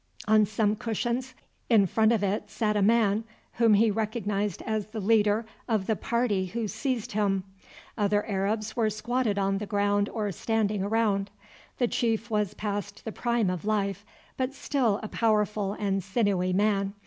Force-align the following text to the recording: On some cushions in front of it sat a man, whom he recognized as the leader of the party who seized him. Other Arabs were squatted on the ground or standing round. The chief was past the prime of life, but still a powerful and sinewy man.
On 0.27 0.47
some 0.47 0.75
cushions 0.75 1.35
in 1.69 1.85
front 1.85 2.11
of 2.11 2.23
it 2.23 2.49
sat 2.49 2.75
a 2.75 2.81
man, 2.81 3.23
whom 3.59 3.75
he 3.75 3.91
recognized 3.91 4.63
as 4.63 4.87
the 4.87 4.99
leader 4.99 5.45
of 5.69 5.85
the 5.85 5.95
party 5.95 6.47
who 6.47 6.67
seized 6.67 7.11
him. 7.11 7.43
Other 7.99 8.25
Arabs 8.27 8.75
were 8.75 8.89
squatted 8.89 9.37
on 9.37 9.59
the 9.59 9.67
ground 9.67 10.09
or 10.09 10.31
standing 10.31 10.83
round. 10.89 11.29
The 11.77 11.87
chief 11.87 12.31
was 12.31 12.55
past 12.55 13.05
the 13.05 13.11
prime 13.11 13.51
of 13.51 13.63
life, 13.63 14.03
but 14.37 14.55
still 14.55 14.99
a 15.03 15.07
powerful 15.07 15.73
and 15.73 16.03
sinewy 16.03 16.51
man. 16.51 16.95